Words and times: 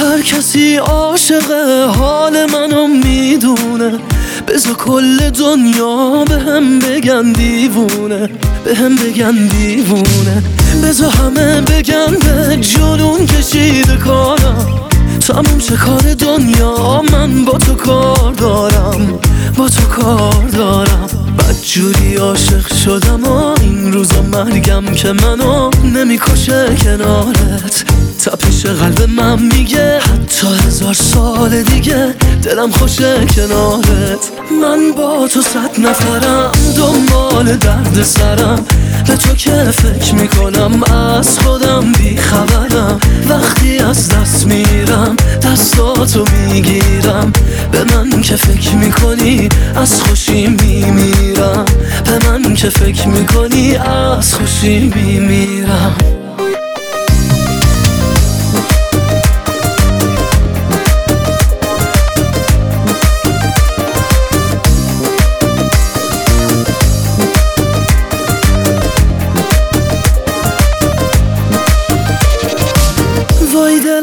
هر 0.00 0.20
کسی 0.22 0.76
عاشق 0.76 1.50
حال 1.96 2.46
منو 2.46 2.86
می‌دونه. 2.86 3.98
بزا 4.48 4.74
کل 4.74 5.30
دنیا 5.30 6.24
به 6.24 6.38
هم 6.38 6.78
بگن 6.78 7.32
دیوونه. 7.32 8.28
به 8.64 8.74
هم 8.74 8.96
بگن 8.96 9.46
دیوونه. 9.46 10.42
بزا 10.84 11.10
همه 11.10 11.60
بگن 11.60 12.06
به 12.06 12.56
جنون 12.56 13.26
کشیده 13.26 13.96
کارم 13.96 14.80
تموم 15.20 15.58
چه 15.58 15.76
کار 15.76 16.14
دنیا 16.14 17.02
من 17.12 17.44
با 17.44 17.58
تو 17.58 17.74
کار 17.74 18.32
دارم. 18.32 19.18
با 19.56 19.68
تو 19.68 19.82
کار 19.82 20.48
دارم. 20.52 21.06
جوری 21.62 22.16
عاشق 22.16 22.74
شدم 22.74 23.24
و 23.24 23.54
این 23.60 23.92
روزا 23.92 24.22
مرگم 24.22 24.84
که 24.84 25.12
منو 25.12 25.70
نمی‌کشه 25.94 26.76
کنارت. 26.82 27.84
تپش 28.60 28.70
قلب 28.70 29.10
من 29.10 29.42
میگه؟ 29.42 29.98
حتی 30.00 30.46
هزار 30.66 30.94
سال 30.94 31.62
دیگه 31.62 32.14
دلم 32.42 32.70
خوشه 32.70 33.26
کنارت. 33.26 34.30
من 34.62 34.92
با 34.96 35.28
تو 35.28 35.42
صد 35.42 35.80
نفرم 35.80 36.52
دنبال 36.76 37.56
درد 37.56 38.02
سرم. 38.02 38.64
به 39.06 39.16
تو 39.16 39.34
که 39.34 39.50
فکر 39.52 40.14
می‌کنم 40.14 40.82
از 40.82 41.38
خودم 41.38 41.92
بیخبرم. 41.92 43.00
وقتی 43.28 43.78
از 43.78 44.08
دست 44.08 44.46
میرم 44.46 45.16
دستاتو 45.42 46.24
می‌گیرم. 46.48 47.32
به 47.72 47.84
من 47.84 48.22
که 48.22 48.36
فکر 48.36 48.74
می‌کنی 48.74 49.48
از 49.76 50.02
خوشی 50.02 50.46
میمیرم. 50.46 51.64
به 52.04 52.28
من 52.28 52.54
که 52.54 52.68
فکر 52.68 53.08
می‌کنی 53.08 53.76
از 53.76 54.34
خوشی 54.34 54.92
میمیرم. 54.94 56.19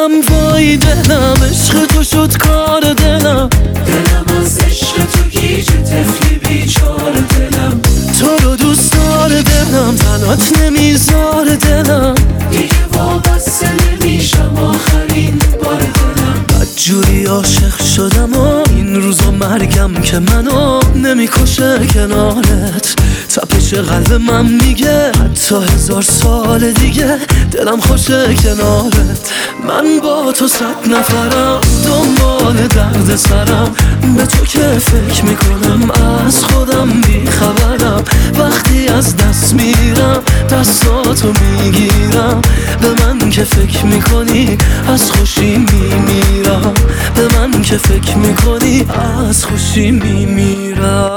دلم 0.00 0.20
وای 0.20 0.76
دلم 0.76 1.34
عشق 1.50 1.86
تو 1.86 2.04
شد 2.04 2.36
کار 2.36 2.80
دلم. 2.80 3.48
دلم 3.86 4.38
از 4.40 4.58
عشق 4.58 4.96
تو 4.96 5.22
گیج 5.30 5.66
تفلی 5.66 6.38
بیچار 6.38 7.12
دلم. 7.12 7.80
تو 8.20 8.48
رو 8.48 8.56
دوست 8.56 8.92
داره 8.92 9.42
دلم 9.42 9.96
تنات 9.96 10.58
نمیذار 10.62 11.44
دلم. 11.44 12.14
دیگه 12.50 12.68
وابسته 12.92 13.68
نمیشم 13.72 14.56
آخرین 14.56 15.38
بار 15.64 15.78
دلم. 15.78 16.66
جوری 16.76 17.24
عاشق 17.24 17.82
شدم 17.82 18.32
و 18.32 18.62
این 18.70 19.02
روزا 19.02 19.30
مرگم 19.30 19.94
که 19.94 20.18
منو 20.18 20.80
نمی‌کشه 20.94 21.86
کنارت. 21.94 22.94
تپش 23.34 23.74
قلب 23.74 24.12
من 24.12 24.46
میگه. 24.46 25.06
حتی 25.06 25.54
هزار 25.74 26.02
سال 26.02 26.72
دیگه 26.72 27.18
دلم 27.52 27.80
خوشه 27.80 28.34
کنارت. 28.34 29.32
من 29.68 30.00
با 30.02 30.32
تو 30.32 30.48
صد 30.48 30.92
نفرم 30.92 31.60
دنبال 31.84 32.66
درد 32.66 33.16
سرم. 33.16 33.74
به 34.16 34.26
تو 34.26 34.44
که 34.44 34.78
فکر 34.78 35.24
می‌کنم 35.24 35.90
از 36.26 36.44
خودم 36.44 37.00
بیخبرم 37.00 38.04
وقتی 38.38 38.88
از 38.88 39.16
دست 39.16 39.54
میرم 39.54 40.22
دستاتو 40.50 41.32
می‌گیرم. 41.40 42.42
به 42.82 42.88
من 43.04 43.30
که 43.30 43.44
فکر 43.44 43.84
می‌کنی 43.84 44.58
از 44.88 45.10
خوشی 45.10 45.56
میمیرم. 45.56 46.74
به 47.16 47.38
من 47.38 47.62
که 47.62 47.76
فکر 47.76 48.16
می‌کنی 48.16 48.86
از 49.28 49.44
خوشی 49.44 49.90
میمیرم. 49.90 51.10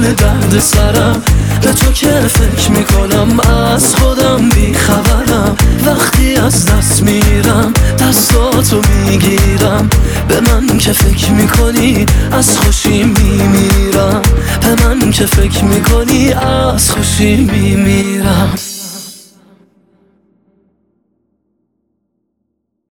دنبال 0.00 0.14
درد 0.14 0.58
سرم. 0.60 1.22
به 1.62 1.72
تو 1.72 1.92
که 1.92 2.08
فکر 2.08 2.70
می‌کنم 2.70 3.40
از 3.74 3.94
خودم 3.94 4.48
بیخبرم 4.48 5.56
وقتی 5.86 6.36
از 6.36 6.66
دست 6.66 7.02
میرم 7.02 7.72
دستاتو 7.98 8.80
می‌گیرم. 9.06 9.88
به 10.28 10.40
من 10.40 10.78
که 10.78 10.92
فکر 10.92 11.30
می‌کنی 11.30 12.06
از 12.32 12.58
خوشی 12.58 13.02
میمیرم. 13.02 14.22
به 14.62 14.84
من 14.84 15.10
که 15.10 15.26
فکر 15.26 15.64
می‌کنی 15.64 16.32
از 16.32 16.90
خوشی 16.90 17.36
میمیرم. 17.36 17.89